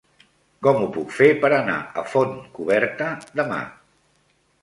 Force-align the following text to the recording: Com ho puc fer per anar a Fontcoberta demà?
Com 0.67 0.79
ho 0.83 0.87
puc 0.95 1.11
fer 1.17 1.27
per 1.43 1.51
anar 1.57 1.75
a 2.01 2.05
Fontcoberta 2.15 3.09
demà? 3.43 3.59